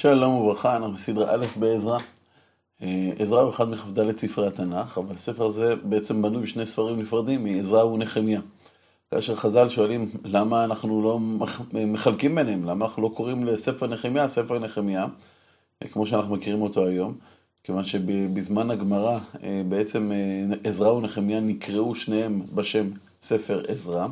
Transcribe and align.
שלום 0.00 0.34
וברכה, 0.34 0.76
אנחנו 0.76 0.92
בסדרה 0.92 1.34
א' 1.34 1.46
בעזרא. 1.56 1.98
אה, 2.82 3.10
עזרא 3.18 3.40
הוא 3.40 3.50
אחד 3.50 3.68
מכ"ד 3.68 4.16
ספרי 4.16 4.46
התנ"ך, 4.46 4.98
אבל 4.98 5.14
הספר 5.14 5.44
הזה 5.44 5.76
בעצם 5.76 6.22
בנוי 6.22 6.42
בשני 6.42 6.66
ספרים 6.66 7.00
נפרדים, 7.00 7.44
מעזרא 7.44 7.84
ונחמיה. 7.84 8.40
כאשר 9.10 9.36
חז"ל 9.36 9.68
שואלים 9.68 10.10
למה 10.24 10.64
אנחנו 10.64 11.02
לא 11.02 11.18
מחלקים 11.72 12.34
ביניהם, 12.34 12.64
למה 12.64 12.84
אנחנו 12.84 13.02
לא 13.02 13.08
קוראים 13.14 13.44
לספר 13.44 13.86
נחמיה 13.86 14.28
ספר 14.28 14.58
נחמיה, 14.58 15.06
אה, 15.82 15.88
כמו 15.88 16.06
שאנחנו 16.06 16.36
מכירים 16.36 16.62
אותו 16.62 16.86
היום, 16.86 17.14
כיוון 17.64 17.84
שבזמן 17.84 18.70
הגמרא 18.70 19.18
אה, 19.42 19.62
בעצם 19.68 20.12
עזרא 20.64 20.92
ונחמיה 20.92 21.40
נקראו 21.40 21.94
שניהם 21.94 22.42
בשם 22.54 22.90
ספר 23.22 23.62
עזרא. 23.68 24.06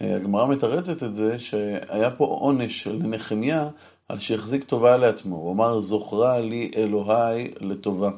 הגמרא 0.00 0.46
מתרצת 0.46 1.02
את 1.02 1.14
זה 1.14 1.38
שהיה 1.38 2.10
פה 2.10 2.24
עונש 2.24 2.86
לנחמיה 2.86 3.68
על 4.08 4.18
שהחזיק 4.18 4.64
טובה 4.64 4.96
לעצמו. 4.96 5.36
הוא 5.36 5.52
אמר, 5.52 5.80
זוכרה 5.80 6.40
לי 6.40 6.70
אלוהי 6.76 7.50
לטובה. 7.60 8.10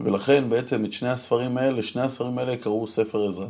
ולכן 0.00 0.48
בעצם 0.48 0.84
את 0.84 0.92
שני 0.92 1.08
הספרים 1.08 1.58
האלה, 1.58 1.82
שני 1.82 2.02
הספרים 2.02 2.38
האלה 2.38 2.56
קראו 2.56 2.88
ספר 2.88 3.28
עזרא. 3.28 3.46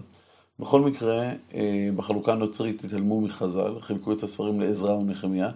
בכל 0.59 0.81
מקרה, 0.81 1.31
אה, 1.55 1.89
בחלוקה 1.97 2.33
הנוצרית 2.33 2.85
התעלמו 2.85 3.21
מחז"ל, 3.21 3.81
חילקו 3.81 4.13
את 4.13 4.23
הספרים 4.23 4.61
לעזרא 4.61 4.93
ונחמיה, 4.93 5.51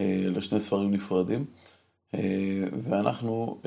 אה, 0.00 0.24
לשני 0.26 0.60
ספרים 0.60 0.90
נפרדים, 0.90 1.44
אה, 2.14 2.20
ואנחנו 2.82 3.58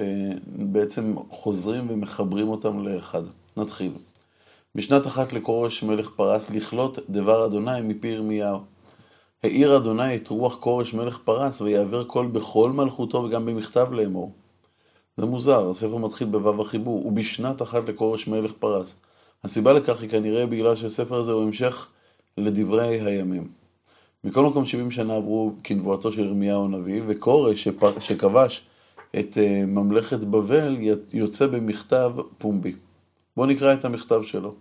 בעצם 0.48 1.16
חוזרים 1.30 1.90
ומחברים 1.90 2.50
אותם 2.50 2.88
לאחד. 2.88 3.22
נתחיל. 3.58 3.92
בשנת 4.76 5.08
אחת 5.08 5.34
לכורש 5.34 5.84
מלך 5.84 6.10
פרס 6.16 6.50
לכלות 6.50 7.00
דבר 7.10 7.46
אדוני 7.46 7.82
מפי 7.82 8.08
ירמיהו. 8.08 8.60
העיר 9.44 9.78
אדוני 9.78 10.16
את 10.16 10.28
רוח 10.28 10.56
כורש 10.60 10.94
מלך 10.94 11.18
פרס 11.24 11.62
ויעבר 11.62 12.04
קול 12.04 12.28
בכל 12.28 12.72
מלכותו 12.72 13.18
וגם 13.18 13.46
במכתב 13.46 13.88
לאמור. 13.92 14.32
זה 15.18 15.26
מוזר, 15.26 15.70
הספר 15.70 15.98
מתחיל 15.98 16.28
בו"ב 16.28 16.62
החיבור, 16.62 17.06
ובשנת 17.06 17.62
אחת 17.62 17.90
לכורש 17.90 18.28
מלך 18.28 18.52
פרס. 18.60 19.00
הסיבה 19.44 19.74
לכך 19.74 20.02
היא 20.02 20.10
כנראה 20.10 20.46
בגלל 20.46 20.76
שהספר 20.76 21.16
הזה 21.16 21.32
הוא 21.32 21.44
המשך 21.44 21.88
לדברי 22.38 23.00
הימים. 23.00 23.48
מכל 24.24 24.44
מקום 24.44 24.66
70 24.66 24.92
שנה 24.92 25.16
עברו 25.16 25.52
כנבואתו 25.64 26.12
של 26.12 26.26
ירמיהו 26.26 26.66
הנביא, 26.66 27.02
וכורש 27.08 27.68
שכבש 28.00 28.62
את 29.20 29.38
אה, 29.38 29.66
ממלכת 29.66 30.20
בבל 30.20 30.78
יוצא 31.14 31.48
במכתב 31.48 32.14
פומבי. 32.38 32.76
בואו 33.38 33.48
נקרא 33.48 33.74
את 33.74 33.86
המכתב 33.86 34.22
שלו. 34.24 34.56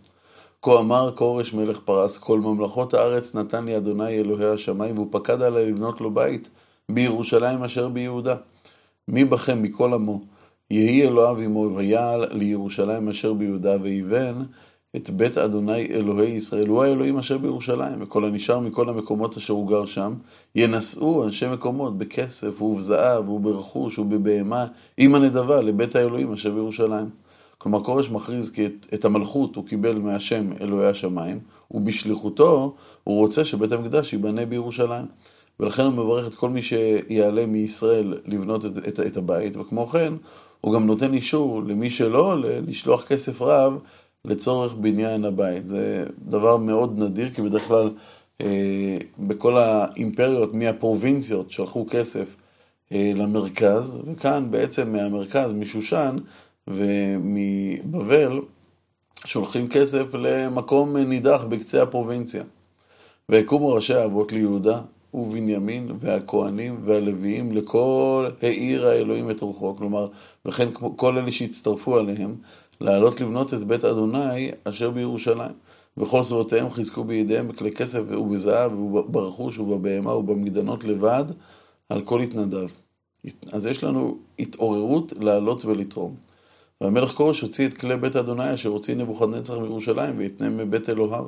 כה 0.67 0.79
אמר 0.79 1.11
כורש 1.15 1.55
מלך 1.55 1.79
פרס, 1.85 2.19
כל 2.19 2.41
ממלכות 2.41 2.95
הארץ 2.95 3.35
נתן 3.35 3.65
לי 3.65 3.77
אדוני 3.77 4.09
אלוהי 4.09 4.49
השמיים, 4.49 4.95
והוא 4.95 5.09
פקד 5.11 5.43
עלי 5.43 5.67
לבנות 5.67 6.01
לו 6.01 6.11
בית 6.11 6.49
בירושלים 6.89 7.63
אשר 7.63 7.89
ביהודה. 7.89 8.37
מי 9.09 9.25
בכם 9.25 9.63
מכל 9.63 9.95
עמו? 9.95 10.21
יהי 10.71 11.03
אלוהיו 11.03 11.39
עמו, 11.39 11.71
ויעל 11.77 12.25
לירושלים 12.31 13.09
אשר 13.09 13.33
ביהודה, 13.33 13.77
ויבן 13.83 14.43
את 14.97 15.11
בית 15.11 15.39
אדוני 15.39 15.87
אלוהי 15.87 16.31
ישראל, 16.31 16.69
הוא 16.69 16.85
האלוהים 16.85 17.19
אשר 17.19 17.39
בירושלים, 17.39 18.03
וכל 18.03 18.25
הנשאר 18.25 18.61
מכל 18.61 18.89
המקומות 18.89 19.37
אשר 19.37 19.53
הוא 19.53 19.69
גר 19.69 19.87
שם, 19.87 20.15
ינשאו 20.55 21.25
אנשי 21.25 21.49
מקומות 21.49 21.99
בכסף 21.99 22.63
ובזהב 22.63 23.29
וברכוש 23.29 23.99
ובבהמה, 23.99 24.67
עם 24.97 25.15
הנדבה 25.15 25.61
לבית 25.61 25.97
האלוהים 25.97 26.33
אשר 26.33 26.51
בירושלים. 26.51 27.26
כלומר, 27.67 27.85
כורש 27.85 28.11
מכריז 28.11 28.51
כי 28.51 28.67
את, 28.67 28.87
את 28.95 29.05
המלכות 29.05 29.57
הוא 29.57 29.67
קיבל 29.67 29.99
מהשם 29.99 30.53
אלוהי 30.61 30.89
השמיים, 30.89 31.39
ובשליחותו 31.71 32.75
הוא 33.05 33.19
רוצה 33.19 33.45
שבית 33.45 33.73
המקדש 33.73 34.13
ייבנה 34.13 34.47
בירושלים. 34.47 35.07
ולכן 35.61 35.83
הוא 35.83 35.93
מברך 35.93 36.27
את 36.27 36.35
כל 36.35 36.51
מי 36.51 36.63
שיעלה 36.63 37.47
מישראל 37.47 38.15
לבנות 38.27 38.65
את, 38.65 38.79
את, 38.89 39.01
את 39.01 39.17
הבית, 39.17 39.57
וכמו 39.57 39.87
כן, 39.87 40.13
הוא 40.61 40.75
גם 40.75 40.87
נותן 40.87 41.15
אישור 41.15 41.63
למי 41.63 41.91
שלא 41.91 42.33
עולה 42.33 42.61
לשלוח 42.67 43.05
כסף 43.05 43.43
רב 43.43 43.79
לצורך 44.25 44.75
בניין 44.75 45.25
הבית. 45.25 45.67
זה 45.67 46.07
דבר 46.19 46.57
מאוד 46.57 46.99
נדיר, 47.03 47.31
כי 47.31 47.43
בדרך 47.43 47.69
כלל 47.69 47.91
אה, 48.41 48.99
בכל 49.19 49.59
האימפריות 49.59 50.55
מהפרובינציות 50.55 51.51
שלחו 51.51 51.87
כסף 51.91 52.37
אה, 52.93 53.13
למרכז, 53.15 53.99
וכאן 54.07 54.51
בעצם 54.51 54.93
מהמרכז, 54.93 55.53
משושן, 55.53 56.17
ומבבל 56.69 58.41
שולחים 59.25 59.69
כסף 59.69 60.15
למקום 60.15 60.97
נידח 60.97 61.45
בקצה 61.49 61.83
הפרובינציה. 61.83 62.45
ויקומו 63.29 63.69
ראשי 63.69 63.95
האבות 63.95 64.33
ליהודה 64.33 64.81
ובנימין 65.15 65.91
והכהנים 66.01 66.81
והלוויים 66.85 67.53
לכל 67.53 68.29
העיר 68.43 68.87
האלוהים 68.87 69.31
את 69.31 69.41
רוחו. 69.41 69.77
כלומר, 69.77 70.09
וכן 70.47 70.69
כל 70.97 71.19
אלה 71.19 71.33
שהצטרפו 71.33 71.97
עליהם, 71.97 72.35
לעלות 72.81 73.21
לבנות 73.21 73.55
את 73.55 73.65
בית 73.65 73.85
אדוני 73.85 74.51
אשר 74.65 74.91
בירושלים. 74.91 75.53
וכל 75.97 76.25
שדותיהם 76.25 76.71
חיזקו 76.71 77.05
בידיהם 77.05 77.49
בכלי 77.49 77.73
כסף 77.73 78.01
ובזהב 78.09 78.79
וברכוש 78.81 79.59
ובבהמה 79.59 80.15
ובמגדנות 80.15 80.85
לבד 80.85 81.25
על 81.89 82.03
כל 82.03 82.21
התנדב. 82.21 82.69
אז 83.53 83.67
יש 83.67 83.85
לנו 83.85 84.19
התעוררות 84.39 85.13
לעלות 85.21 85.65
ולתרום. 85.65 86.15
והמלך 86.81 87.11
כורש 87.11 87.41
הוציא 87.41 87.67
את 87.67 87.75
כלי 87.75 87.97
בית 87.97 88.17
אדוני 88.17 88.55
אשר 88.55 88.69
הוציא 88.69 88.95
נבוכדנצר 88.95 89.59
מירושלים 89.59 90.19
ויתנם 90.19 90.57
מבית 90.57 90.91
אלוהיו. 90.91 91.27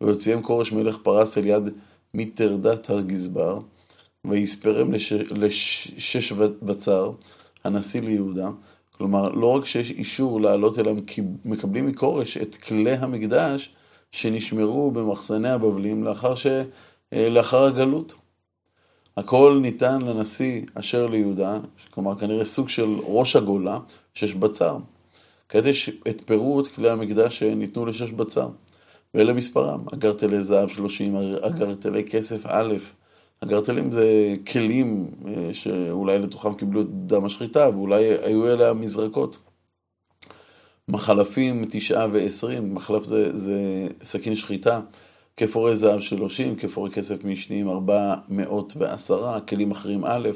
ויוציאם 0.00 0.42
כורש 0.42 0.72
מלך 0.72 0.96
פרס 1.02 1.38
אל 1.38 1.46
יד 1.46 1.62
מטרדת 2.14 2.90
הגזבר, 2.90 3.58
ויספרם 4.26 4.92
לש... 4.92 5.12
לשש 5.12 6.32
בצר, 6.62 7.12
הנשיא 7.64 8.00
ליהודה. 8.00 8.50
כלומר, 8.96 9.28
לא 9.28 9.46
רק 9.46 9.66
שיש 9.66 9.90
אישור 9.90 10.40
לעלות 10.40 10.78
אליהם, 10.78 11.00
כי 11.00 11.22
מקבלים 11.44 11.86
מכורש 11.86 12.36
את 12.36 12.54
כלי 12.54 12.92
המקדש 12.92 13.74
שנשמרו 14.12 14.90
במחסני 14.90 15.48
הבבלים 15.48 16.04
לאחר, 16.04 16.34
ש... 16.34 16.46
לאחר 17.12 17.64
הגלות. 17.64 18.14
הכל 19.16 19.58
ניתן 19.62 20.02
לנשיא 20.02 20.62
אשר 20.74 21.06
ליהודה, 21.06 21.58
כלומר 21.90 22.18
כנראה 22.18 22.44
סוג 22.44 22.68
של 22.68 22.96
ראש 23.04 23.36
הגולה, 23.36 23.78
שש 24.14 24.34
בצר. 24.34 24.78
כעת 25.48 25.64
יש 25.64 25.90
את 26.08 26.22
פירוט 26.26 26.66
כלי 26.66 26.90
המקדש 26.90 27.38
שניתנו 27.38 27.86
לשש 27.86 28.10
בצר, 28.10 28.48
ואלה 29.14 29.32
מספרם, 29.32 29.84
אגרטלי 29.94 30.42
זהב 30.42 30.68
שלושים, 30.68 31.16
אגרטלי 31.42 32.04
כסף 32.04 32.46
א', 32.46 32.74
אגרטלים 33.40 33.90
זה 33.90 34.34
כלים 34.52 35.10
אה, 35.26 35.50
שאולי 35.52 36.18
לתוכם 36.18 36.54
קיבלו 36.54 36.80
את 36.80 36.86
דם 36.90 37.24
השחיטה, 37.24 37.68
ואולי 37.74 38.04
היו 38.04 38.46
אלה 38.46 38.70
המזרקות. 38.70 39.38
מחלפים 40.88 41.64
תשעה 41.70 42.06
ועשרים, 42.12 42.74
מחלף 42.74 43.04
זה, 43.04 43.38
זה 43.38 43.86
סכין 44.02 44.36
שחיטה. 44.36 44.80
כפורי 45.36 45.76
זהב 45.76 46.00
שלושים, 46.00 46.56
כפורי 46.56 46.90
כסף 46.90 47.24
משניים 47.24 47.68
ארבע 47.68 48.14
מאות 48.28 48.72
ועשרה, 48.76 49.40
כלים 49.40 49.70
אחרים 49.70 50.04
א', 50.04 50.28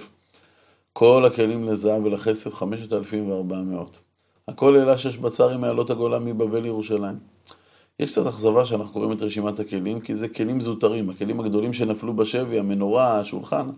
כל 0.93 1.25
הכלים 1.25 1.69
לזהב 1.69 2.05
ולכסף 2.05 2.55
חמשת 2.55 2.93
אלפים 2.93 3.31
וארבע 3.31 3.61
מאות. 3.61 3.99
הכל 4.49 4.77
העלה 4.77 4.99
שש 4.99 5.17
בצרים 5.17 5.61
מעלות 5.61 5.91
הגולה 5.91 6.19
מבבל 6.19 6.62
לירושלים. 6.62 7.19
יש 8.01 8.12
קצת 8.12 8.27
אכזבה 8.27 8.65
שאנחנו 8.65 8.93
קוראים 8.93 9.12
את 9.12 9.23
רשימת 9.23 9.61
הכלים, 9.61 10.01
כי 10.01 10.15
זה 10.15 10.29
כלים 10.29 10.61
זוטרים, 10.61 11.11
הכלים 11.11 11.41
הגדולים 11.41 11.73
שנפלו 11.73 12.17
בשבי, 12.17 12.59
המנורה, 12.59 13.19
השולחן, 13.21 13.71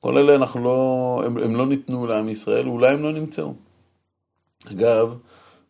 כל 0.00 0.18
אלה 0.18 0.34
אנחנו 0.34 0.64
לא, 0.64 1.22
הם, 1.26 1.38
הם 1.38 1.56
לא 1.56 1.66
ניתנו 1.66 2.06
לעם 2.06 2.28
ישראל, 2.28 2.68
אולי 2.68 2.92
הם 2.92 3.02
לא 3.02 3.12
נמצאו. 3.12 3.54
אגב, 4.72 5.16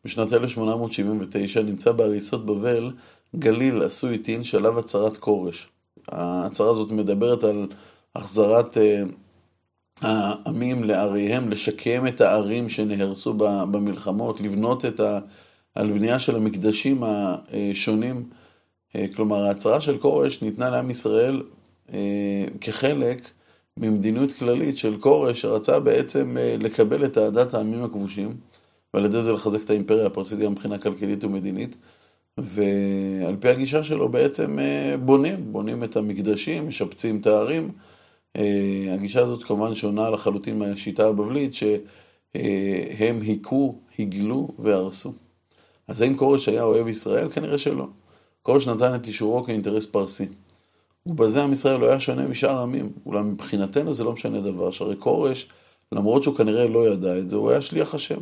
בשנת 0.04 0.32
1879 0.32 1.62
נמצא 1.62 1.92
בהריסות 1.92 2.46
בבל 2.46 2.90
גליל 3.36 3.82
עשוי 3.82 4.18
טין 4.18 4.44
שלב 4.44 4.78
הצהרת 4.78 5.16
כורש. 5.16 5.68
ההצהרה 6.08 6.70
הזאת 6.70 6.90
מדברת 6.90 7.44
על 7.44 7.66
החזרת 8.16 8.78
אה, 8.78 9.02
העמים 10.00 10.84
לעריהם, 10.84 11.48
לשקם 11.48 12.06
את 12.06 12.20
הערים 12.20 12.68
שנהרסו 12.68 13.34
במלחמות, 13.70 14.40
לבנות 14.40 14.84
את 14.84 15.00
ה... 15.00 15.18
על 15.74 15.92
בנייה 15.92 16.18
של 16.18 16.36
המקדשים 16.36 17.02
השונים. 17.04 18.28
אה, 18.96 19.06
כלומר, 19.16 19.44
ההצהרה 19.44 19.80
של 19.80 19.98
כורש 19.98 20.42
ניתנה 20.42 20.70
לעם 20.70 20.90
ישראל 20.90 21.42
אה, 21.92 22.44
כחלק 22.60 23.30
ממדיניות 23.76 24.32
כללית 24.32 24.78
של 24.78 24.96
כורש, 25.00 25.40
שרצה 25.40 25.80
בעצם 25.80 26.36
לקבל 26.58 27.04
את 27.04 27.18
אהדת 27.18 27.54
העמים 27.54 27.84
הכבושים, 27.84 28.36
ועל 28.94 29.04
ידי 29.04 29.22
זה 29.22 29.32
לחזק 29.32 29.64
את 29.64 29.70
האימפריה 29.70 30.06
הפרסית 30.06 30.38
גם 30.38 30.52
מבחינה 30.52 30.78
כלכלית 30.78 31.24
ומדינית. 31.24 31.76
ועל 32.38 33.36
פי 33.40 33.48
הגישה 33.48 33.84
שלו 33.84 34.08
בעצם 34.08 34.58
אה, 34.58 34.96
בונים, 34.96 35.52
בונים 35.52 35.84
את 35.84 35.96
המקדשים, 35.96 36.68
משפצים 36.68 37.20
את 37.20 37.26
הערים. 37.26 37.70
אה, 38.36 38.94
הגישה 38.94 39.20
הזאת 39.20 39.42
כמובן 39.42 39.74
שונה 39.74 40.10
לחלוטין 40.10 40.58
מהשיטה 40.58 41.06
הבבלית, 41.06 41.54
שהם 41.54 43.20
היכו, 43.22 43.78
הגלו 43.98 44.48
והרסו. 44.58 45.12
אז 45.88 46.00
האם 46.00 46.16
כורש 46.16 46.48
היה 46.48 46.62
אוהב 46.62 46.88
ישראל? 46.88 47.30
כנראה 47.30 47.58
שלא. 47.58 47.86
כורש 48.42 48.68
נתן 48.68 48.94
את 48.94 49.06
אישורו 49.06 49.44
כאינטרס 49.44 49.86
פרסי. 49.86 50.26
ובזה 51.06 51.42
עם 51.42 51.52
ישראל 51.52 51.80
לא 51.80 51.86
היה 51.86 52.00
שונה 52.00 52.26
משאר 52.26 52.58
עמים. 52.58 52.92
אולם 53.06 53.32
מבחינתנו 53.32 53.94
זה 53.94 54.04
לא 54.04 54.12
משנה 54.12 54.40
דבר, 54.40 54.70
שהרי 54.70 54.96
כורש 54.98 55.48
למרות 55.92 56.22
שהוא 56.22 56.36
כנראה 56.36 56.66
לא 56.66 56.88
ידע 56.88 57.18
את 57.18 57.28
זה, 57.28 57.36
הוא 57.36 57.50
היה 57.50 57.60
שליח 57.60 57.94
השם. 57.94 58.20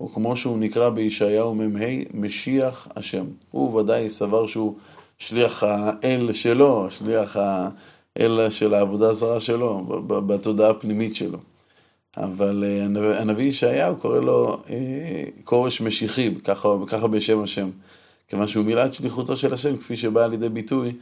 או 0.00 0.12
כמו 0.12 0.36
שהוא 0.36 0.58
נקרא 0.58 0.88
בישעיהו 0.88 1.54
מ"ה, 1.54 1.86
משיח 2.14 2.88
השם. 2.96 3.24
הוא 3.50 3.74
ודאי 3.74 4.10
סבר 4.10 4.46
שהוא 4.46 4.74
שליח 5.18 5.62
האל 5.62 6.32
שלו, 6.32 6.86
שליח 6.90 7.36
האל 7.36 8.50
של 8.50 8.74
העבודה 8.74 9.08
הזרה 9.10 9.40
שלו, 9.40 9.84
בתודעה 10.06 10.70
הפנימית 10.70 11.14
שלו. 11.14 11.38
אבל 12.16 12.64
אה, 12.66 13.20
הנביא 13.20 13.44
ישעיהו 13.44 13.96
קורא 13.96 14.18
לו 14.18 14.62
אה, 14.70 15.24
כורש 15.44 15.80
משיחי, 15.80 16.34
ככה, 16.44 16.68
ככה 16.86 17.06
בשם 17.06 17.42
השם. 17.42 17.70
כיוון 18.28 18.46
שהוא 18.46 18.64
מילא 18.64 18.84
את 18.84 18.94
שליחותו 18.94 19.36
של 19.36 19.54
השם, 19.54 19.76
כפי 19.76 19.96
שבאה 19.96 20.26
לידי 20.26 20.48
ביטוי 20.48 20.92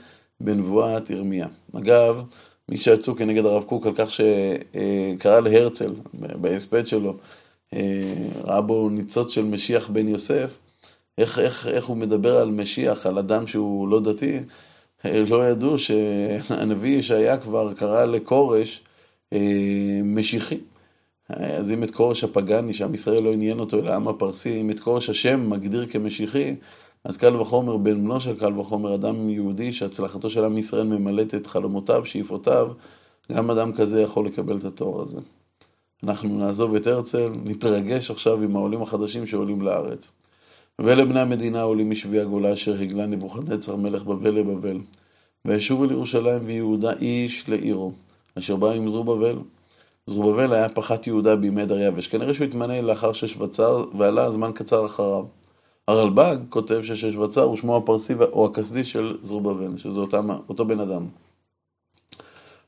בנבואת 0.41 1.11
ירמיה. 1.11 1.47
אגב, 1.77 2.23
מי 2.69 2.77
שיצאו 2.77 3.17
כנגד 3.17 3.45
הרב 3.45 3.63
קוק 3.63 3.87
על 3.87 3.93
כך 3.97 4.11
שקרא 4.11 5.41
להרצל 5.41 5.93
בהספד 6.15 6.87
שלו, 6.87 7.11
אה, 7.11 7.17
ראה 8.45 8.61
בו 8.61 8.89
ניצוץ 8.91 9.31
של 9.31 9.45
משיח 9.45 9.89
בן 9.89 10.09
יוסף, 10.09 10.59
איך, 11.19 11.39
איך, 11.39 11.67
איך 11.67 11.87
הוא 11.87 11.97
מדבר 11.97 12.37
על 12.37 12.51
משיח, 12.51 13.07
על 13.07 13.19
אדם 13.19 13.47
שהוא 13.47 13.89
לא 13.89 14.01
דתי, 14.01 14.39
אה, 15.05 15.25
לא 15.31 15.49
ידעו 15.49 15.79
שהנביא 15.79 16.99
ישעיה 16.99 17.39
כבר 17.39 17.75
קרא 17.75 18.05
לכורש 18.05 18.83
אה, 19.33 20.01
משיחי. 20.05 20.59
אז 21.29 21.73
אם 21.73 21.83
את 21.83 21.91
כורש 21.91 22.25
הפגני, 22.25 22.75
שעם 22.75 22.95
ישראל 22.95 23.23
לא 23.23 23.33
עניין 23.33 23.59
אותו, 23.59 23.79
אלא 23.79 23.91
העם 23.91 24.09
הפרסי, 24.09 24.61
אם 24.61 24.71
את 24.71 24.81
כורש 24.81 25.11
השם 25.11 25.51
מגדיר 25.51 25.87
כמשיחי, 25.87 26.55
אז 27.05 27.17
קל 27.17 27.37
וחומר 27.37 27.77
בן 27.77 27.95
בנו 27.95 28.21
של 28.21 28.39
קל 28.39 28.59
וחומר, 28.59 28.95
אדם 28.95 29.31
יהודי 29.31 29.73
שהצלחתו 29.73 30.31
של 30.31 30.45
עם 30.45 30.59
ישראל 30.59 30.87
ממלאת 30.87 31.35
את 31.35 31.47
חלומותיו, 31.47 32.07
שאיפותיו, 32.07 32.69
גם 33.33 33.51
אדם 33.51 33.73
כזה 33.73 34.03
יכול 34.03 34.27
לקבל 34.27 34.59
את 34.59 34.65
התואר 34.65 35.03
הזה. 35.03 35.21
אנחנו 36.05 36.39
נעזוב 36.39 36.75
את 36.75 36.87
הרצל, 36.87 37.33
נתרגש 37.45 38.11
עכשיו 38.11 38.43
עם 38.43 38.57
העולים 38.57 38.83
החדשים 38.83 39.27
שעולים 39.27 39.63
לארץ. 39.63 40.09
ולבני 40.79 41.21
המדינה 41.21 41.63
עולים 41.63 41.91
משבי 41.91 42.21
הגולה 42.21 42.53
אשר 42.53 42.81
הגלה 42.81 43.07
נבוכדנצר 43.07 43.77
מלך 43.77 44.03
בבל 44.03 44.31
לבבל. 44.31 44.79
וישובו 45.45 45.85
לירושלים 45.85 46.43
ויהודה 46.47 46.93
איש 46.93 47.49
לעירו, 47.49 47.93
אשר 48.39 48.57
בא 48.57 48.71
עם 48.71 48.89
זרובבל. 48.89 49.39
זרובבל 50.07 50.53
היה 50.53 50.69
פחת 50.69 51.07
יהודה 51.07 51.37
בימי 51.37 51.67
דריווש, 51.67 52.07
כנראה 52.07 52.35
שהוא 52.35 52.47
התמנה 52.47 52.81
לאחר 52.81 53.13
שש 53.13 53.37
בצר, 53.37 53.85
ועלה 53.99 54.31
זמן 54.31 54.51
קצר 54.55 54.87
אחריו. 54.87 55.25
הרלב"ג 55.89 56.37
כותב 56.49 56.81
ששש 56.83 57.15
בצר 57.15 57.43
הוא 57.43 57.57
שמו 57.57 57.77
הפרסי 57.77 58.15
או 58.33 58.47
הכסדי 58.47 58.85
של 58.85 59.19
זרובבל, 59.23 59.79
שזה 59.79 60.01
אותם, 60.01 60.29
אותו 60.49 60.65
בן 60.65 60.81
אדם. 60.81 61.07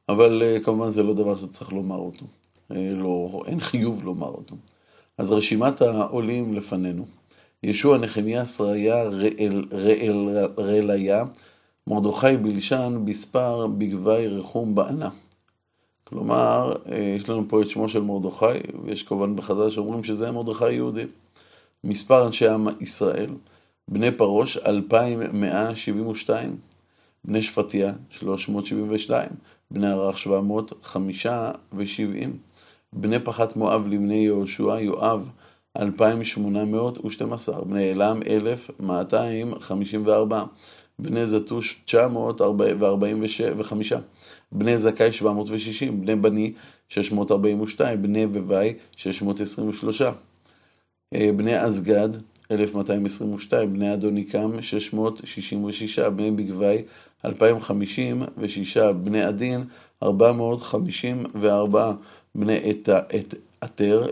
אבל 0.09 0.43
אה, 0.43 0.61
כמובן 0.61 0.91
זה 0.91 1.03
לא 1.03 1.15
דבר 1.15 1.37
שצריך 1.37 1.73
לומר 1.73 1.97
אותו. 1.97 2.25
אה, 2.73 2.93
לא, 2.97 3.43
אין 3.47 3.61
חיוב 3.61 4.05
לומר 4.05 4.29
אותו. 4.29 4.57
אז 5.19 5.33
רשימת 5.33 5.83
העולים 5.83 6.55
לפנינו. 6.55 7.05
ישוע, 7.63 7.99
נחמיה, 7.99 8.47
שריה, 8.47 9.03
ראל, 9.03 9.65
ראל, 9.73 10.47
רליה, 10.59 11.25
מרדכי 11.87 12.37
בלשן, 12.37 13.03
בספר, 13.05 13.67
בגבי, 13.67 14.29
רחום, 14.29 14.75
בענה. 14.75 15.09
כלומר, 16.05 16.73
אה, 16.93 17.15
יש 17.19 17.29
לנו 17.29 17.45
פה 17.49 17.63
את 17.63 17.69
שמו 17.69 17.89
של 17.89 18.01
מרדכי, 18.01 18.59
ויש 18.85 19.03
כמובן 19.03 19.37
בחז"ל 19.37 19.71
שאומרים 19.71 20.05
שזה 20.05 20.31
מרדכי 20.31 20.73
יהודי. 20.73 21.05
מספר 21.85 22.27
אנשי 22.27 22.49
עם 22.49 22.67
ישראל, 22.81 23.31
בני 23.89 24.11
פרוש, 24.11 24.57
2,172, 24.57 26.57
בני 27.25 27.43
שפטיה, 27.43 27.93
372, 28.11 29.29
בני 29.71 29.91
ערך, 29.91 30.19
775, 30.19 31.27
בני 32.93 33.19
פחת 33.19 33.57
מואב 33.57 33.87
לבני 33.87 34.15
יהושע, 34.15 34.81
יואב, 34.81 35.31
2,812, 35.77 37.65
בני 37.65 37.91
אלם, 37.91 38.21
1,254, 38.27 40.45
בני 40.99 41.27
זטוש, 41.27 41.81
945, 41.85 43.93
בני 44.53 44.79
זכאי, 44.79 45.13
760, 45.13 46.01
בני 46.01 46.17
בני, 46.17 46.53
642, 46.89 48.03
בני 48.03 48.27
בבי, 48.27 48.75
623, 48.97 50.03
אה, 51.15 51.31
בני 51.37 51.67
אסגד, 51.67 52.09
1222, 52.51 53.73
בני 53.73 53.95
אדוניקם, 53.95 54.63
666, 54.63 55.99
בני 55.99 56.31
בגבי, 56.31 56.83
2056, 57.25 58.77
בני 58.77 59.23
עדין, 59.23 59.65
454, 60.03 61.93
בני 62.35 62.59
עטר, 63.61 64.07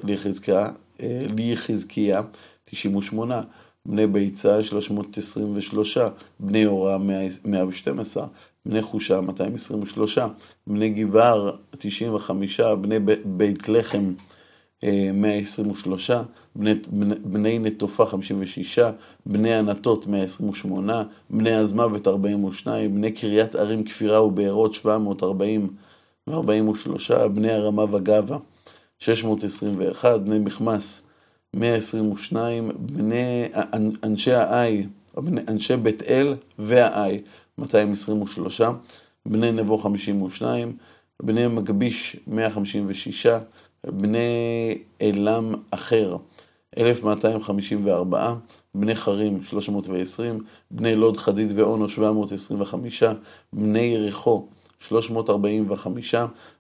ליחזקיה, 1.36 2.20
98, 2.64 3.40
בני 3.86 4.06
ביצה, 4.06 4.64
323, 4.64 5.98
בני 6.40 6.58
יורה, 6.58 6.98
112, 7.44 8.26
בני 8.66 8.82
חושה, 8.82 9.20
223, 9.20 10.18
בני 10.66 10.88
גבער, 10.88 11.50
95, 11.78 12.60
בני 12.60 12.96
בית 13.24 13.68
לחם, 13.68 14.12
123, 15.14 16.10
בני, 16.56 16.74
בני 17.24 17.58
נטופה 17.58 18.06
56, 18.06 18.78
בני 19.26 19.54
ענתות 19.54 20.06
128, 20.06 21.02
בני 21.30 21.56
עזמוות 21.56 22.08
42, 22.08 22.94
בני 22.94 23.12
קריית 23.12 23.54
ערים 23.54 23.84
כפירה 23.84 24.24
ובארות 24.24 24.74
740 24.74 25.68
ו-43, 26.28 27.28
בני 27.28 27.52
הרמה 27.52 27.94
וגבה 27.94 28.36
621, 28.98 30.20
בני 30.20 30.38
מחמס 30.38 31.02
122, 31.54 32.70
בני 32.78 33.48
אנשי 34.04 34.32
האי, 34.32 34.86
אנשי 35.48 35.76
בית 35.76 36.02
אל 36.02 36.34
והאי 36.58 37.20
223, 37.58 38.60
בני 39.26 39.52
נבו 39.52 39.78
52, 39.78 40.76
בני 41.22 41.46
מגביש 41.46 42.16
156, 42.26 43.26
בני 43.86 44.78
אלם 45.02 45.54
אחר, 45.70 46.16
1254, 46.78 48.34
בני 48.74 48.94
חרים, 48.94 49.42
320, 49.42 50.44
בני 50.70 50.94
לוד, 50.94 51.16
חדיד 51.16 51.58
ואונו, 51.58 51.88
725, 51.88 53.02
בני 53.52 53.80
יריחו, 53.80 54.46
345, 54.80 56.14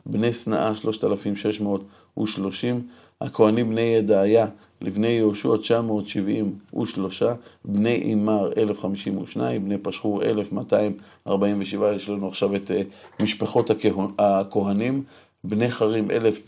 בני 0.06 0.32
שנאה, 0.32 0.74
3,630, 0.74 2.86
הכהנים 3.20 3.70
בני 3.70 3.80
ידעיה, 3.80 4.46
לבני 4.80 5.08
יהושע 5.08 5.56
973, 5.56 7.22
בני 7.64 7.94
אימר 7.94 8.52
1052, 8.56 9.64
בני 9.64 9.78
פשחור 9.78 10.22
1247, 10.22 11.92
יש 11.92 12.08
לנו 12.08 12.28
עכשיו 12.28 12.56
את 12.56 12.70
אה, 12.70 12.82
משפחות 13.20 13.70
הכהנים, 14.18 15.04
בני 15.44 15.70
חרים 15.70 16.10
אלף 16.10 16.42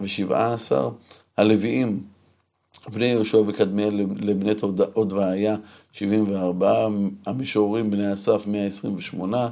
ושבעה 0.00 0.52
עשר, 0.52 0.90
הלוויים, 1.36 2.02
בני 2.88 3.06
יהושע 3.06 3.38
וקדמיאל 3.46 4.06
לבני 4.18 4.52
שבעים 5.92 6.32
וארבעה, 6.32 6.86
המשוררים 7.26 7.90
בני 7.90 8.12
אסף 8.12 8.46
מאה 8.46 8.66
עשרים 8.66 8.94
ושמונה, 8.96 9.48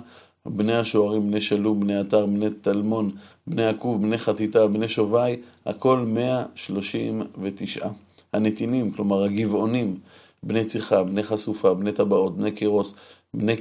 בני 0.46 0.76
השוערים, 0.76 1.30
בני 1.30 1.40
שלום, 1.40 1.80
בני 1.80 1.96
עטר, 1.96 2.26
בני 2.26 2.50
טלמון, 2.50 3.10
בני 3.46 3.66
עקוב, 3.66 4.02
בני 4.02 4.18
חטיטה, 4.18 4.66
בני 4.66 4.88
שובי, 4.88 5.36
הכל 5.66 5.98
מאה 5.98 6.42
שלושים 6.54 7.22
ותשעה. 7.42 7.90
הנתינים, 8.32 8.92
כלומר 8.92 9.24
הגבעונים, 9.24 9.98
בני 10.42 10.64
צריכה, 10.64 11.02
בני 11.02 11.22
חשופה, 11.22 11.74
בני 11.74 11.92
טבעות, 11.92 12.36
בני 12.36 12.52
קירוס, 12.52 12.96
בני 13.34 13.56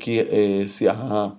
סיעה, 0.65 1.11
אה, 1.11 1.29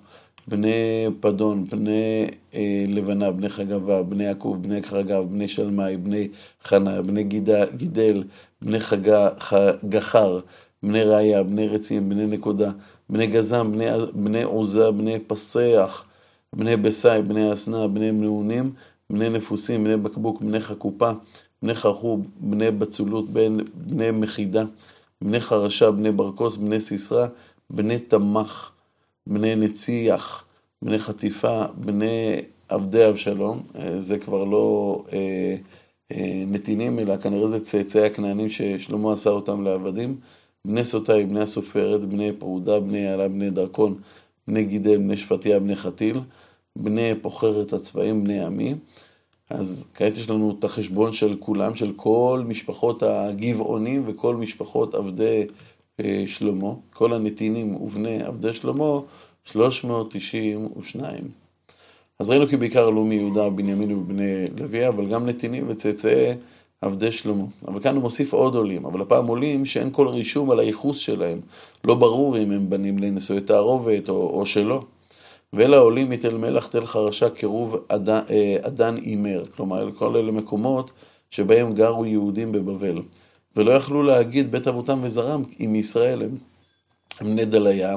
בני 0.48 1.06
פדון, 1.20 1.64
בני 1.64 2.26
אה, 2.54 2.84
לבנה, 2.88 3.30
בני 3.30 3.48
חגבה, 3.48 4.02
בני 4.02 4.24
יעקב, 4.24 4.58
בני 4.60 4.82
חגב, 4.82 5.24
בני 5.30 5.48
שלמי, 5.48 5.96
בני 5.96 6.28
חנה, 6.64 7.02
בני 7.02 7.24
גידל, 7.24 7.66
גידל 7.76 8.24
בני 8.62 8.80
חגה, 8.80 9.28
גחר, 9.88 10.40
בני 10.82 11.02
ראיה, 11.02 11.42
בני 11.42 11.68
רצים, 11.68 12.08
בני 12.08 12.26
נקודה, 12.26 12.70
בני 13.10 13.26
גזם, 13.26 13.72
בני, 13.72 13.86
בני 14.14 14.42
עוזה, 14.42 14.90
בני 14.90 15.18
פסח, 15.26 16.04
בני 16.56 16.76
בסי, 16.76 17.08
בני 17.28 17.52
אסנה, 17.52 17.88
בני 17.88 18.10
מעונים, 18.10 18.72
בני 19.10 19.28
נפוסים, 19.28 19.84
בני 19.84 19.96
בקבוק, 19.96 20.40
בני 20.40 20.60
חקופה, 20.60 21.10
בני 21.62 21.74
חרחוב, 21.74 22.26
בני 22.40 22.70
בצולות, 22.70 23.30
בני, 23.30 23.64
בני 23.74 24.10
מחידה, 24.10 24.64
בני 25.22 25.40
חרשה, 25.40 25.90
בני 25.90 26.12
ברקוס, 26.12 26.56
בני 26.56 26.80
סיסרא, 26.80 27.26
בני 27.70 27.98
תמח. 27.98 28.72
בני 29.28 29.56
נציח, 29.56 30.44
בני 30.82 30.98
חטיפה, 30.98 31.64
בני 31.74 32.36
עבדי 32.68 33.08
אבשלום, 33.08 33.62
אה, 33.78 34.00
זה 34.00 34.18
כבר 34.18 34.44
לא 34.44 35.04
אה, 35.12 35.56
אה, 36.12 36.42
נתינים, 36.46 36.98
אלא 36.98 37.16
כנראה 37.16 37.48
זה 37.48 37.64
צאצאי 37.64 38.04
הכנענים 38.06 38.50
ששלמה 38.50 39.12
עשה 39.12 39.30
אותם 39.30 39.64
לעבדים. 39.64 40.16
בני 40.64 40.84
סוטאי, 40.84 41.24
בני 41.24 41.40
הסופרת, 41.40 42.04
בני 42.04 42.32
פרודה, 42.32 42.80
בני 42.80 42.98
יעלה, 42.98 43.28
בני 43.28 43.50
דרכון, 43.50 43.98
בני 44.48 44.64
גידל, 44.64 44.96
בני 44.96 45.16
שפטיה, 45.16 45.60
בני 45.60 45.76
חתיל, 45.76 46.20
בני 46.76 47.12
פוחרת 47.22 47.72
הצבעים, 47.72 48.24
בני 48.24 48.40
עמי. 48.44 48.74
אז 49.50 49.88
כעת 49.94 50.16
יש 50.16 50.30
לנו 50.30 50.56
את 50.58 50.64
החשבון 50.64 51.12
של 51.12 51.36
כולם, 51.40 51.74
של 51.74 51.92
כל 51.96 52.42
משפחות 52.46 53.02
הגבעונים 53.02 54.02
וכל 54.06 54.36
משפחות 54.36 54.94
עבדי 54.94 55.46
אה, 56.00 56.24
שלמה, 56.26 56.72
כל 56.92 57.12
הנתינים 57.12 57.74
ובני 57.74 58.22
עבדי 58.22 58.52
שלמה, 58.52 59.00
392. 59.44 61.30
אז 62.18 62.30
ראינו 62.30 62.46
כי 62.46 62.56
בעיקר 62.56 62.86
עלו 62.86 63.04
מיהודה, 63.04 63.50
בנימין 63.50 63.92
ובני 63.92 64.44
לוי, 64.58 64.88
אבל 64.88 65.06
גם 65.06 65.26
נתינים 65.26 65.64
וצאצאי 65.68 66.34
עבדי 66.80 67.12
שלמה. 67.12 67.44
אבל 67.68 67.80
כאן 67.80 67.94
הוא 67.94 68.02
מוסיף 68.02 68.32
עוד 68.32 68.54
עולים, 68.54 68.86
אבל 68.86 69.02
הפעם 69.02 69.26
עולים 69.26 69.66
שאין 69.66 69.90
כל 69.92 70.08
רישום 70.08 70.50
על 70.50 70.60
הייחוס 70.60 70.98
שלהם. 70.98 71.40
לא 71.84 71.94
ברור 71.94 72.38
אם 72.38 72.52
הם 72.52 72.70
בנים 72.70 72.98
לנשואי 72.98 73.40
תערובת 73.40 74.08
או, 74.08 74.30
או 74.40 74.46
שלא. 74.46 74.84
ואלה 75.52 75.76
עולים 75.76 76.10
מתל 76.10 76.36
מלח, 76.36 76.66
תל 76.66 76.86
חרשה, 76.86 77.30
קירוב 77.30 77.76
עדן 77.88 78.96
אה, 78.96 79.02
אימר. 79.02 79.44
כלומר, 79.56 79.92
כל 79.92 80.16
אלה 80.16 80.32
מקומות 80.32 80.90
שבהם 81.30 81.72
גרו 81.72 82.06
יהודים 82.06 82.52
בבבל. 82.52 83.02
ולא 83.56 83.70
יכלו 83.70 84.02
להגיד 84.02 84.52
בית 84.52 84.68
אבותם 84.68 84.98
וזרם 85.02 85.42
אם 85.60 85.72
מישראל 85.72 86.22
הם. 86.22 86.36
הם 87.20 87.26
בני 87.26 87.44
דליה, 87.44 87.96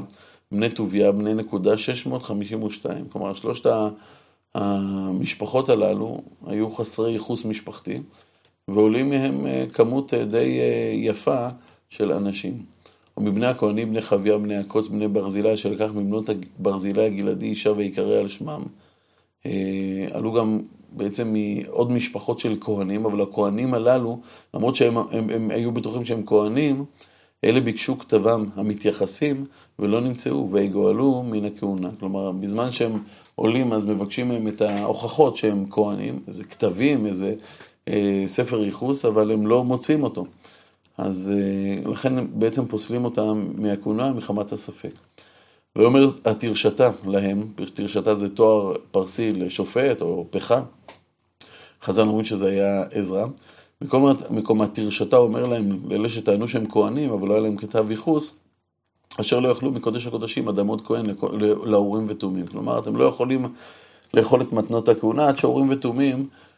בני 0.52 0.70
טוביה, 0.70 1.12
בני 1.12 1.34
נקודה 1.34 1.78
652. 1.78 3.10
כלומר, 3.10 3.34
שלושת 3.34 3.72
המשפחות 4.56 5.70
הללו 5.70 6.22
היו 6.48 6.72
חסרי 6.72 7.12
ייחוס 7.12 7.46
משפחתי. 7.46 7.98
ועולים 8.68 9.10
מהם 9.10 9.48
אה, 9.48 9.66
כמות 9.74 10.14
אה, 10.14 10.26
די 10.26 10.60
אה, 10.60 10.92
יפה 10.94 11.48
של 11.90 12.12
אנשים. 12.12 12.58
ומבני 13.18 13.48
הכהנים 13.48 13.90
בני 13.90 14.02
חביה, 14.02 14.38
בני 14.38 14.58
הקוץ, 14.58 14.88
בני 14.88 15.08
ברזילי, 15.08 15.58
שלקח 15.58 15.90
מבנות 15.96 16.30
ברזילי 16.60 17.06
הגלעדי 17.06 17.46
אישה 17.46 17.72
ויקרא 17.72 18.20
על 18.20 18.28
שמם. 18.28 18.64
עלו 20.12 20.34
גם 20.34 20.60
בעצם 20.92 21.34
מעוד 21.34 21.92
משפחות 21.92 22.40
של 22.40 22.58
כהנים, 22.62 23.06
אבל 23.06 23.22
הכהנים 23.22 23.74
הללו, 23.74 24.20
למרות 24.54 24.76
שהם 24.76 24.98
הם, 24.98 25.30
הם 25.30 25.52
היו 25.52 25.72
בטוחים 25.72 26.06
שהם 26.06 26.24
כהנים, 26.26 26.86
אלה 27.44 27.62
ביקשו 27.62 28.00
כתבם 28.00 28.46
המתייחסים 28.56 29.46
ולא 29.80 30.02
נמצאו 30.02 30.52
ויגואלו 30.52 31.24
מן 31.24 31.46
הכהונה. 31.46 31.90
כלומר, 32.00 32.32
בזמן 32.32 32.72
שהם 32.72 33.04
עולים 33.36 33.74
אז 33.74 33.86
מבקשים 33.86 34.28
מהם 34.28 34.48
את 34.48 34.62
ההוכחות 34.62 35.36
שהם 35.36 35.66
כהנים, 35.70 36.20
איזה 36.28 36.44
כתבים, 36.44 37.06
איזה 37.06 37.36
ספר 38.26 38.64
ייחוס, 38.64 39.06
אבל 39.06 39.32
הם 39.32 39.48
לא 39.48 39.64
מוצאים 39.64 40.04
אותו. 40.04 40.26
אז 40.98 41.34
אה, 41.36 41.92
לכן 41.92 42.40
בעצם 42.40 42.66
פוסלים 42.66 43.06
אותם 43.06 43.48
מהכהונה 43.56 44.14
מחמת 44.14 44.52
הספק. 44.52 44.92
ואומר 45.76 46.12
התרשתה 46.26 46.92
להם, 47.06 47.48
תרשתה 47.74 48.16
זה 48.16 48.36
תואר 48.36 48.76
פרסי 48.92 49.32
לשופט 49.32 50.02
או 50.02 50.26
פחה, 50.30 50.64
חז"ל 51.84 52.02
אומרים 52.02 52.26
שזה 52.26 52.48
היה 52.48 52.84
עזרא. 52.92 53.26
מקום, 53.82 54.12
מקום 54.30 54.62
התרשתה 54.62 55.18
אומר 55.18 55.46
להם, 55.46 55.80
לאלה 55.90 56.10
שטענו 56.10 56.48
שהם 56.48 56.70
כהנים, 56.70 57.12
אבל 57.12 57.28
לא 57.28 57.34
היה 57.34 57.42
להם 57.42 57.58
כתב 57.58 57.92
ייחוס, 57.92 58.36
אשר 59.20 59.40
לא 59.40 59.50
יאכלו 59.50 59.72
מקודש 59.72 60.08
הקודשים 60.08 60.48
אדמות 60.48 60.82
כהן 60.86 61.06
לאורים 61.64 62.06
ותומים. 62.10 62.48
כלומר, 62.48 62.80
אתם 62.80 62.96
לא 62.96 63.04
יכולים 63.04 63.46
לאכול 64.14 64.42
את 64.42 64.54
מתנות 64.54 64.90
הכהונה 64.90 65.28
עד 65.28 65.38
שאורים 65.38 65.70
ותומים 65.70 66.18
אה, 66.20 66.51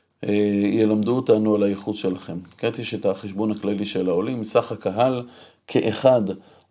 ילמדו 0.73 1.15
אותנו 1.15 1.55
על 1.55 1.63
הייחוס 1.63 1.97
שלכם. 1.97 2.37
כעת 2.57 2.79
יש 2.79 2.93
את 2.93 3.05
החשבון 3.05 3.51
הכללי 3.51 3.85
של 3.85 4.09
העולים, 4.09 4.43
סך 4.43 4.71
הקהל 4.71 5.23
כאחד 5.67 6.21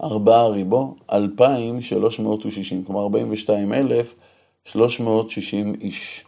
ארבעה 0.02 0.48
ריבו, 0.48 0.94
2,360, 1.12 2.84
כלומר 2.84 3.02
42,360 3.02 5.74
איש. 5.80 6.24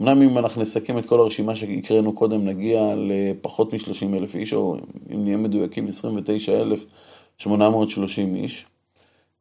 אמנם 0.00 0.22
אם 0.22 0.38
אנחנו 0.38 0.62
נסכם 0.62 0.98
את 0.98 1.06
כל 1.06 1.20
הרשימה 1.20 1.54
שהקראנו 1.54 2.12
קודם, 2.12 2.44
נגיע 2.44 2.94
לפחות 2.96 3.74
מ-30 3.74 4.16
אלף 4.16 4.34
איש, 4.34 4.54
או 4.54 4.76
אם 5.14 5.24
נהיה 5.24 5.36
מדויקים, 5.36 5.88
29,830 5.88 8.36
איש. 8.36 8.66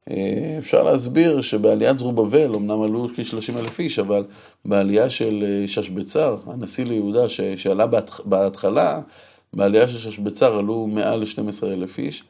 אה, 0.10 0.56
אפשר 0.60 0.84
להסביר 0.84 1.42
שבעליית 1.42 2.00
זרובבל, 2.00 2.56
אמנם 2.56 2.82
עלו 2.82 3.08
כ-30 3.16 3.60
אלף 3.60 3.80
איש, 3.80 4.00
אבל 4.00 4.24
בעלייה 4.66 5.10
של 5.10 5.44
אה, 5.48 5.68
ששבצר, 5.68 6.38
הנשיא 6.46 6.86
ליהודה 6.86 7.30
שעלה 7.58 7.86
בהתחלה, 8.26 9.02
בעלייה 9.54 9.90
של 9.90 9.98
ששבצר 9.98 10.58
עלו 10.58 10.88
מעל 10.88 11.20
ל-12 11.20 11.66
אלף 11.66 12.00
איש, 12.00 12.24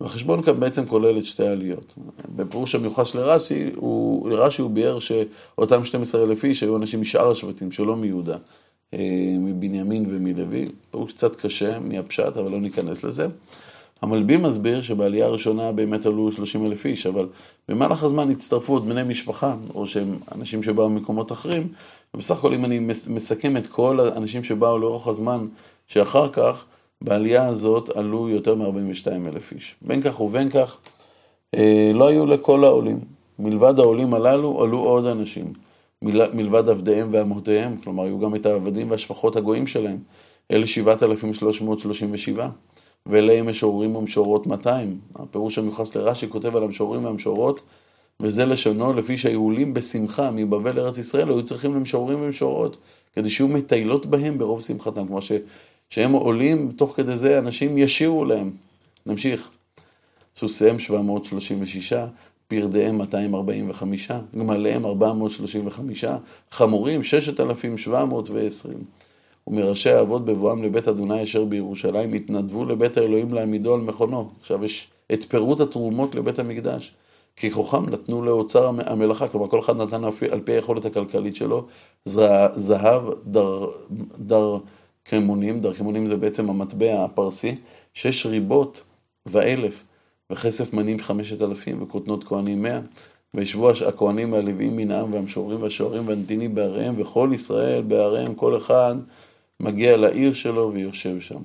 והחשבון 0.00 0.42
כאן 0.42 0.60
בעצם 0.60 0.86
כולל 0.86 1.18
את 1.18 1.24
שתי 1.24 1.46
העליות. 1.46 1.94
בפירוש 2.36 2.74
המיוחס 2.74 3.14
לרש"י, 3.14 3.70
הוא, 3.76 4.30
לרש"י 4.30 4.62
הוא 4.62 4.70
ביאר 4.70 4.98
שאותם 4.98 5.84
12 5.84 6.22
אלף 6.22 6.44
איש 6.44 6.62
היו 6.62 6.76
אנשים 6.76 7.00
משאר 7.00 7.30
השבטים, 7.30 7.72
שלא 7.72 7.96
מיהודה, 7.96 8.36
אה, 8.94 8.98
מבנימין 9.38 10.06
ומלוי. 10.10 10.68
פירוש 10.90 11.12
קצת 11.12 11.36
קשה 11.36 11.78
מהפשט, 11.78 12.36
אבל 12.36 12.50
לא 12.50 12.60
ניכנס 12.60 13.04
לזה. 13.04 13.26
המלבים 14.02 14.42
מסביר 14.42 14.82
שבעלייה 14.82 15.26
הראשונה 15.26 15.72
באמת 15.72 16.06
עלו 16.06 16.32
30 16.32 16.66
אלף 16.66 16.86
איש, 16.86 17.06
אבל 17.06 17.26
במהלך 17.68 18.02
הזמן 18.02 18.30
הצטרפו 18.30 18.72
עוד 18.72 18.88
בני 18.88 19.02
משפחה, 19.02 19.54
או 19.74 19.86
שהם 19.86 20.18
אנשים 20.34 20.62
שבאו 20.62 20.90
ממקומות 20.90 21.32
אחרים, 21.32 21.68
ובסך 22.14 22.38
הכל 22.38 22.54
אם 22.54 22.64
אני 22.64 22.78
מסכם 23.06 23.56
את 23.56 23.66
כל 23.66 24.00
האנשים 24.00 24.44
שבאו 24.44 24.78
לאורך 24.78 25.06
הזמן 25.06 25.46
שאחר 25.86 26.28
כך, 26.32 26.64
בעלייה 27.02 27.46
הזאת 27.46 27.88
עלו 27.88 28.28
יותר 28.28 28.54
מ-42 28.54 29.06
אלף 29.26 29.52
איש. 29.52 29.74
בין 29.82 30.02
כך 30.02 30.20
ובין 30.20 30.48
כך, 30.48 30.76
אה, 31.54 31.90
לא 31.94 32.08
היו 32.08 32.26
לכל 32.26 32.64
העולים. 32.64 33.00
מלבד 33.38 33.78
העולים 33.78 34.14
הללו 34.14 34.62
עלו 34.62 34.78
עוד 34.78 35.06
אנשים. 35.06 35.52
מלבד 36.02 36.68
עבדיהם 36.68 37.08
ואמותיהם, 37.12 37.76
כלומר 37.76 38.04
היו 38.04 38.18
גם 38.18 38.34
את 38.34 38.46
העבדים 38.46 38.90
והשפחות 38.90 39.36
הגויים 39.36 39.66
שלהם. 39.66 39.98
אלה 40.50 40.66
7,337. 40.66 42.48
ואליהם 43.06 43.48
משוררים 43.50 43.96
ומשוררות 43.96 44.46
200. 44.46 44.98
הפירוש 45.14 45.58
המיוחס 45.58 45.94
לרש"י 45.96 46.28
כותב 46.28 46.56
על 46.56 46.62
המשוררים 46.62 47.04
והמשוררות, 47.04 47.60
וזה 48.20 48.46
לשונו, 48.46 48.92
לפי 48.92 49.18
שהיו 49.18 49.40
עולים 49.40 49.74
בשמחה 49.74 50.30
מבבל 50.30 50.76
לארץ 50.76 50.98
ישראל, 50.98 51.28
היו 51.28 51.44
צריכים 51.44 51.74
למשוררים 51.74 52.18
ומשוררות, 52.22 52.76
כדי 53.14 53.30
שיהיו 53.30 53.48
מטיילות 53.48 54.06
בהם 54.06 54.38
ברוב 54.38 54.60
שמחתם. 54.60 55.06
כלומר 55.06 55.20
שהם 55.90 56.12
עולים, 56.12 56.72
תוך 56.76 56.96
כדי 56.96 57.16
זה 57.16 57.38
אנשים 57.38 57.78
ישירו 57.78 58.24
להם. 58.24 58.50
נמשיך. 59.06 59.50
סוסיהם 60.36 60.78
736, 60.78 61.92
פרדיהם 62.48 62.98
245, 62.98 64.10
גמליהם 64.38 64.86
435, 64.86 66.04
חמורים 66.50 67.02
6,720. 67.02 68.84
ומראשי 69.46 69.90
האבות 69.90 70.24
בבואם 70.24 70.62
לבית 70.62 70.88
אדוני 70.88 71.22
אשר 71.22 71.44
בירושלים 71.44 72.12
התנדבו 72.12 72.64
לבית 72.64 72.96
האלוהים 72.96 73.34
להעמידו 73.34 73.74
על 73.74 73.80
מכונו. 73.80 74.30
עכשיו 74.40 74.64
יש 74.64 74.88
את 75.12 75.24
פירוט 75.28 75.60
התרומות 75.60 76.14
לבית 76.14 76.38
המקדש. 76.38 76.94
כי 77.36 77.50
כוחם 77.50 77.90
נתנו 77.90 78.24
לאוצר 78.24 78.70
המלאכה, 78.86 79.28
כלומר 79.28 79.48
כל 79.48 79.60
אחד 79.60 79.76
נתן 79.76 80.04
על 80.04 80.40
פי 80.44 80.52
היכולת 80.52 80.84
הכלכלית 80.84 81.36
שלו, 81.36 81.66
זהב, 82.54 83.02
דר, 83.24 83.66
דר 84.18 84.58
כמונים, 85.04 85.60
דר 85.60 85.74
כמונים 85.74 86.06
זה 86.06 86.16
בעצם 86.16 86.50
המטבע 86.50 87.04
הפרסי, 87.04 87.54
שש 87.94 88.26
ריבות 88.26 88.82
ואלף, 89.26 89.84
וכסף 90.32 90.72
מנים 90.72 90.98
חמשת 90.98 91.42
אלפים, 91.42 91.82
וכותנות 91.82 92.24
כהנים 92.24 92.62
מאה, 92.62 92.80
וישבו 93.34 93.70
הכהנים 93.70 94.32
והלוויים 94.32 94.76
מן 94.76 94.90
העם, 94.90 95.12
והמשוררים 95.12 95.62
והשוערים 95.62 96.08
והנתינים 96.08 96.54
בעריהם, 96.54 96.94
וכל 96.98 97.30
ישראל 97.32 97.82
בעריהם, 97.82 98.34
כל 98.34 98.56
אחד 98.56 98.96
מגיע 99.60 99.96
לעיר 99.96 100.34
שלו 100.34 100.70
ויושב 100.74 101.20
שם. 101.20 101.40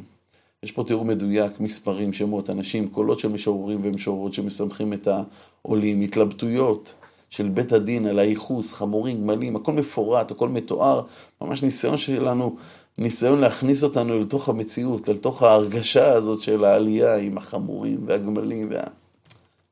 יש 0.63 0.71
פה 0.71 0.83
תיאור 0.83 1.05
מדויק, 1.05 1.59
מספרים, 1.59 2.13
שמות, 2.13 2.49
אנשים, 2.49 2.89
קולות 2.89 3.19
של 3.19 3.27
משוררים 3.27 3.79
ומשוררות 3.83 4.33
שמשמחים 4.33 4.93
את 4.93 5.07
העולים, 5.07 6.01
התלבטויות 6.01 6.93
של 7.29 7.49
בית 7.49 7.71
הדין 7.71 8.05
על 8.05 8.19
הייחוס, 8.19 8.73
חמורים, 8.73 9.21
גמלים, 9.21 9.55
הכל 9.55 9.71
מפורט, 9.71 10.31
הכל 10.31 10.49
מתואר, 10.49 11.01
ממש 11.41 11.63
ניסיון 11.63 11.97
שלנו, 11.97 12.55
ניסיון 12.97 13.39
להכניס 13.39 13.83
אותנו 13.83 14.19
לתוך 14.19 14.49
המציאות, 14.49 15.07
לתוך 15.07 15.43
ההרגשה 15.43 16.11
הזאת 16.11 16.41
של 16.41 16.63
העלייה 16.63 17.15
עם 17.15 17.37
החמורים 17.37 17.99
והגמלים. 18.05 18.67
וה... 18.71 18.81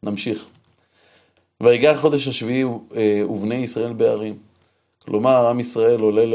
נמשיך. 0.04 0.48
ויגע 1.64 1.92
החודש 1.92 2.28
השביעי 2.28 2.64
אה, 2.96 3.24
ובני 3.30 3.56
ישראל 3.56 3.94
בערים. 3.94 4.49
כלומר, 5.10 5.48
עם 5.48 5.60
ישראל 5.60 6.00
עולה 6.00 6.26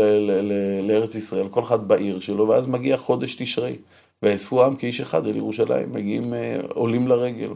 לארץ 0.83 1.15
ישראל, 1.15 1.49
כל 1.49 1.63
אחד 1.63 1.89
בעיר 1.89 2.21
שלו, 2.21 2.49
ואז 2.49 2.67
מגיע 2.67 2.97
חודש 2.97 3.35
תשרי. 3.35 3.77
ויאספו 4.23 4.65
עם 4.65 4.77
כאיש 4.77 5.01
אחד 5.01 5.27
אל 5.27 5.37
ירושלים, 5.37 5.93
מגיעים, 5.93 6.35
אה, 6.35 6.59
עולים 6.69 7.09
לרגל. 7.09 7.51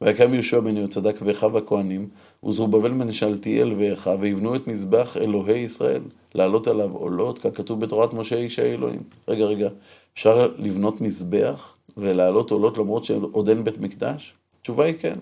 ויקם 0.00 0.34
יהושע 0.34 0.60
בן 0.60 0.76
יהוצדק 0.76 1.16
ואחיו 1.22 1.58
הכהנים, 1.58 2.08
וזרובבל 2.44 2.90
בן 2.90 3.12
שלתיאל 3.12 3.74
ואחיו, 3.78 4.18
ויבנו 4.20 4.56
את 4.56 4.66
מזבח 4.66 5.16
אלוהי 5.16 5.58
ישראל, 5.58 6.02
לעלות 6.34 6.66
עליו 6.66 6.92
עולות, 6.92 7.38
ככתוב 7.38 7.80
בתורת 7.80 8.12
משה 8.12 8.36
איש 8.36 8.58
האלוהים. 8.58 9.02
רגע, 9.28 9.44
רגע, 9.44 9.68
אפשר 10.14 10.48
לבנות 10.58 11.00
מזבח 11.00 11.74
ולעלות 11.96 12.50
עולות 12.50 12.78
למרות 12.78 13.04
שעוד 13.04 13.48
אין 13.48 13.64
בית 13.64 13.78
מקדש? 13.78 14.34
התשובה 14.60 14.84
היא 14.84 14.94
כן. 15.00 15.18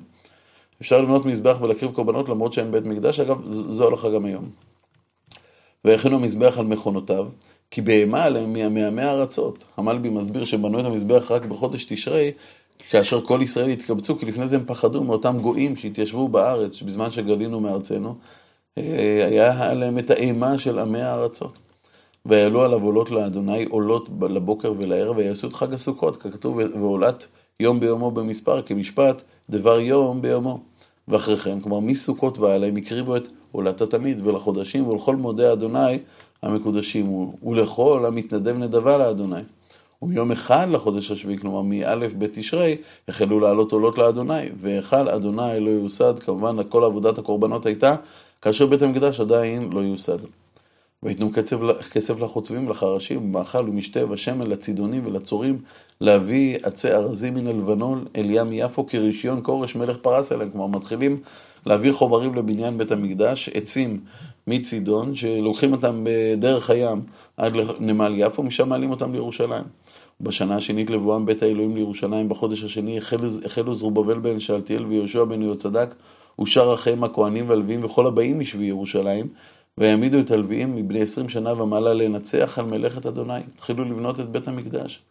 אפשר 0.80 1.00
לבנות 1.00 1.26
מזבח 1.26 1.56
ולהקריב 1.60 1.92
קורבנות 1.92 2.28
למרות 2.28 2.52
שאין 2.52 2.70
בית 2.70 2.84
מקדש, 2.84 3.20
אגב, 3.20 3.44
זו 3.44 3.88
הלכה 3.88 4.10
גם 4.10 4.24
היום. 4.24 4.69
ויכינו 5.84 6.16
המזבח 6.16 6.58
על 6.58 6.66
מכונותיו, 6.66 7.26
כי 7.70 7.80
בהמה 7.80 8.24
עליהם 8.24 8.74
מעמי 8.74 9.02
הארצות. 9.02 9.64
המלבי 9.76 10.10
מסביר 10.10 10.44
שבנו 10.44 10.80
את 10.80 10.84
המזבח 10.84 11.30
רק 11.30 11.42
בחודש 11.42 11.84
תשרי, 11.84 12.32
כאשר 12.90 13.20
כל 13.20 13.40
ישראל 13.42 13.70
התקבצו, 13.70 14.18
כי 14.18 14.26
לפני 14.26 14.48
זה 14.48 14.56
הם 14.56 14.64
פחדו 14.66 15.04
מאותם 15.04 15.36
גויים 15.38 15.76
שהתיישבו 15.76 16.28
בארץ, 16.28 16.82
בזמן 16.82 17.10
שגלינו 17.10 17.60
מארצנו, 17.60 18.14
אה, 18.78 19.26
היה 19.26 19.70
עליהם 19.70 19.98
את 19.98 20.10
האימה 20.10 20.58
של 20.58 20.78
עמי 20.78 21.02
הארצות. 21.02 21.52
ויעלו 22.26 22.62
עליו 22.62 22.82
עולות 22.82 23.10
לאדוני, 23.10 23.64
עולות 23.64 24.08
לבוקר 24.30 24.72
ולערב, 24.78 25.16
ויעשו 25.16 25.48
את 25.48 25.52
חג 25.52 25.74
הסוכות, 25.74 26.16
ככתוב, 26.16 26.56
ועולת 26.56 27.26
יום 27.60 27.80
ביומו 27.80 28.10
במספר, 28.10 28.62
כמשפט, 28.62 29.22
דבר 29.50 29.80
יום 29.80 30.22
ביומו. 30.22 30.60
ואחרי 31.08 31.36
כן, 31.36 31.60
כלומר 31.60 31.80
מסוכות 31.80 32.38
והלאה, 32.38 32.68
הם 32.68 32.76
הקריבו 32.76 33.16
את 33.16 33.28
עולת 33.52 33.80
התמיד, 33.80 34.26
ולחודשים 34.26 34.88
ולכל 34.88 35.16
מודי 35.16 35.52
אדוני 35.52 35.98
המקודשים, 36.42 37.30
ולכל 37.42 38.04
המתנדב 38.06 38.56
נדבה 38.56 38.98
לאדוני. 38.98 39.42
ומיום 40.02 40.32
אחד 40.32 40.66
לחודש 40.70 41.10
השביעי, 41.10 41.38
כלומר 41.38 41.62
מא' 41.62 42.08
בתשרי, 42.18 42.76
החלו 43.08 43.40
לעלות 43.40 43.72
עולות 43.72 43.98
לאדוני, 43.98 44.48
והיכל 44.56 45.08
אדוני 45.08 45.60
לא 45.60 45.70
יוסד, 45.70 46.18
כמובן 46.18 46.56
כל 46.68 46.84
עבודת 46.84 47.18
הקורבנות 47.18 47.66
הייתה, 47.66 47.94
כאשר 48.42 48.66
בית 48.66 48.82
המקדש 48.82 49.20
עדיין 49.20 49.72
לא 49.72 49.80
יוסד. 49.80 50.18
ויתנו 51.02 51.30
כסף 51.92 52.20
לחוצבים 52.20 52.66
ולחרשים, 52.66 53.32
מאכל 53.32 53.68
ומשתה 53.68 54.10
ושמן 54.10 54.46
לצידונים 54.46 55.06
ולצורים, 55.06 55.58
להביא 56.00 56.58
עצי 56.62 56.92
ארזים 56.92 57.34
מן 57.34 57.46
הלבנון 57.46 58.04
אל 58.16 58.30
ים 58.30 58.52
יפו 58.52 58.86
כרישיון 58.86 59.40
כורש 59.42 59.76
מלך 59.76 59.96
פרס 59.96 60.32
אליהם. 60.32 60.50
כלומר, 60.50 60.66
מתחילים 60.66 61.20
להביא 61.66 61.92
חומרים 61.92 62.34
לבניין 62.34 62.78
בית 62.78 62.92
המקדש, 62.92 63.48
עצים 63.54 64.00
מצידון, 64.46 65.14
שלוקחים 65.14 65.72
אותם 65.72 66.04
בדרך 66.04 66.70
הים 66.70 67.02
עד 67.36 67.56
לנמל 67.56 68.14
יפו, 68.16 68.42
משם 68.42 68.68
מעלים 68.68 68.90
אותם 68.90 69.12
לירושלים. 69.12 69.64
בשנה 70.20 70.56
השנית 70.56 70.90
לבואם 70.90 71.26
בית 71.26 71.42
האלוהים 71.42 71.76
לירושלים, 71.76 72.28
בחודש 72.28 72.64
השני 72.64 72.98
החלו 73.44 73.74
זרובבל 73.74 74.18
בן 74.18 74.40
שאלתיאל 74.40 74.84
ויהושע 74.84 75.24
בן 75.24 75.42
יהוצדק, 75.42 75.94
ושאר 76.40 76.74
אחיהם 76.74 77.04
הכהנים 77.04 77.48
והלוויים 77.48 77.84
וכל 77.84 78.06
הבאים 78.06 78.38
משבי 78.38 78.64
ירושלים, 78.64 79.26
והעמידו 79.78 80.20
את 80.20 80.30
הלוויים 80.30 80.76
מבני 80.76 81.00
עשרים 81.00 81.28
שנה 81.28 81.62
ומעלה 81.62 81.94
לנצח 81.94 82.58
על 82.58 82.64
מלאכת 82.64 83.06
אדוני. 83.06 83.40
התחילו 83.54 83.84
לבנות 83.84 84.20
את 84.20 84.28
בית 84.30 84.48
המקדש. 84.48 85.02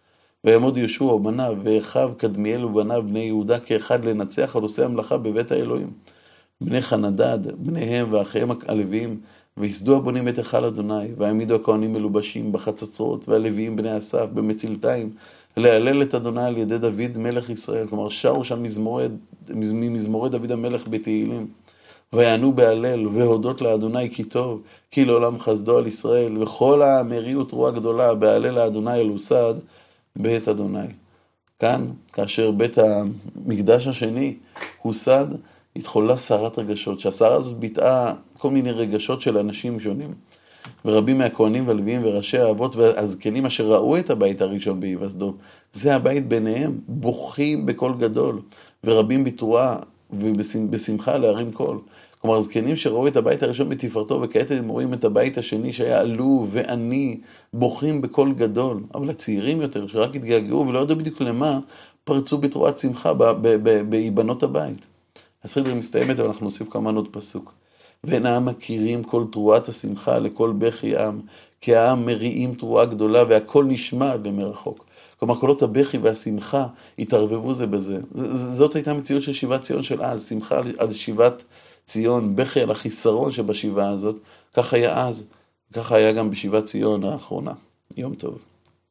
ויעמוד 0.44 0.78
יהושע 0.78 1.04
ובניו, 1.04 1.58
ואחיו 1.64 2.12
קדמיאל 2.18 2.66
ובניו 2.66 3.04
בני 3.08 3.20
יהודה 3.20 3.60
כאחד 3.60 4.06
לנצח 4.06 4.56
על 4.56 4.62
עושי 4.62 4.84
המלאכה 4.84 5.18
בבית 5.18 5.52
האלוהים. 5.52 5.92
בני 6.62 6.82
חנדד, 6.82 7.40
בניהם 7.58 8.14
ואחיהם 8.14 8.50
הלוויים, 8.68 9.20
ויסדו 9.58 9.96
הבונים 9.96 10.28
את 10.28 10.38
היכל 10.38 10.66
אדוני, 10.66 11.08
והעמידו 11.18 11.56
הכהנים 11.56 11.94
מלובשים 11.94 12.52
בחצוצרות, 12.52 13.30
והלוויים 13.30 13.76
בני 13.76 13.98
אסף 13.98 14.26
במצלתיים, 14.34 15.12
להלל 15.58 16.02
את 16.02 16.16
אדוני 16.16 16.44
על 16.44 16.58
ידי 16.58 16.78
דוד 16.78 17.18
מלך 17.18 17.50
ישראל. 17.50 17.88
כלומר, 17.88 18.10
שרו 18.10 18.44
שם 18.44 18.64
ממזמורי 19.50 20.30
דוד 20.30 20.52
המלך 20.52 20.88
בתהילים. 20.88 21.48
ויענו 22.14 22.54
בהלל, 22.54 23.08
והודות 23.08 23.62
לאדוני 23.62 24.10
כי 24.10 24.24
טוב, 24.24 24.62
כי 24.92 25.06
לעולם 25.06 25.40
חסדו 25.40 25.78
על 25.78 25.88
ישראל, 25.88 26.44
וכל 26.44 26.82
העם 26.82 27.12
הריעו 27.12 27.44
תרועה 27.44 27.72
גדולה, 27.72 28.14
בהלל 28.14 28.54
לאדוני 28.54 29.00
אל 29.00 29.08
הוסד, 29.08 29.54
בית 30.16 30.48
אדוני. 30.48 30.88
כאן, 31.60 31.86
כאשר 32.14 32.52
בית 32.52 32.78
המקדש 32.78 33.88
השני 33.88 34.36
הוסד, 34.82 35.26
התחוללה 35.76 36.18
סערת 36.18 36.60
רגשות, 36.60 37.00
שהסערה 37.00 37.36
הזאת 37.36 37.58
ביטאה 37.58 38.14
כל 38.38 38.52
מיני 38.52 38.72
רגשות 38.72 39.22
של 39.22 39.38
אנשים 39.38 39.80
שונים. 39.80 40.14
ורבים 40.86 41.18
מהכהנים 41.18 41.68
והלוויים 41.68 42.02
וראשי 42.04 42.38
האבות 42.38 42.76
והזקנים 42.76 43.46
אשר 43.46 43.74
ראו 43.74 43.98
את 43.98 44.10
הבית 44.10 44.42
הראשון 44.42 44.80
בהיווסדו, 44.80 45.34
זה 45.74 45.96
הבית 45.96 46.28
ביניהם, 46.28 46.78
בוכים 46.88 47.66
בקול 47.66 47.94
גדול, 47.98 48.42
ורבים 48.84 49.24
בתרועה 49.24 49.76
ובשמחה 50.10 51.18
להרים 51.18 51.52
קול. 51.52 51.78
כלומר, 52.22 52.42
זקנים 52.42 52.76
שראו 52.76 53.08
את 53.08 53.16
הבית 53.16 53.44
הראשון 53.44 53.70
בתפארתו, 53.70 54.22
וכעת 54.22 54.52
הם 54.52 54.70
רואים 54.70 54.94
את 54.94 55.04
הבית 55.04 55.38
השני 55.38 55.74
שהיה 55.74 56.00
עלוב 56.00 56.50
ועני, 56.52 57.20
בוכים 57.54 58.02
בקול 58.02 58.34
גדול. 58.34 58.84
אבל 58.96 59.10
הצעירים 59.10 59.62
יותר, 59.62 59.88
שרק 59.88 60.16
התגעגעו 60.16 60.68
ולא 60.68 60.80
ידעו 60.80 60.96
בדיוק 60.96 61.22
למה, 61.22 61.60
פרצו 62.04 62.38
בתרועת 62.38 62.78
שמחה 62.78 63.14
בהיבנות 63.90 64.44
הבית. 64.44 64.86
הסדר 65.44 65.76
מסתיימת, 65.76 66.20
אבל 66.20 66.28
אנחנו 66.28 66.46
נוסיף 66.46 66.70
כמובן 66.70 66.96
עוד 66.96 67.08
פסוק. 67.12 67.54
ואין 68.04 68.26
העם 68.26 68.46
מכירים 68.46 69.04
כל 69.04 69.24
תרועת 69.32 69.70
השמחה 69.70 70.20
לכל 70.20 70.52
בכי 70.58 70.98
עם, 70.98 71.20
כי 71.62 71.76
העם 71.76 72.06
מריעים 72.06 72.56
תרועה 72.56 72.86
גדולה 72.86 73.24
והכל 73.30 73.66
נשמע 73.66 74.16
למרחוק. 74.16 74.86
כלומר, 75.20 75.40
קולות 75.40 75.62
הבכי 75.62 75.98
והשמחה 75.98 76.68
התערבבו 77.00 77.54
זה 77.54 77.68
בזה. 77.68 77.98
זאת 78.54 78.76
הייתה 78.76 78.94
מציאות 78.94 79.24
של 79.24 79.34
שיבת 79.34 79.62
ציון 79.62 79.84
של 79.84 80.04
אז, 80.04 80.28
שמחה 80.30 80.62
על 80.78 80.94
שיבת 80.94 81.44
ציון, 81.86 82.36
בכי 82.36 82.62
על 82.62 82.72
החיסרון 82.72 83.32
שבשיבה 83.32 83.90
הזאת, 83.90 84.16
כך 84.54 84.74
היה 84.74 85.08
אז, 85.08 85.28
ככה 85.74 85.96
היה 85.96 86.12
גם 86.12 86.32
בשיבת 86.32 86.66
ציון 86.66 87.04
האחרונה. 87.04 87.54
יום 87.98 88.16
טוב. 88.16 88.49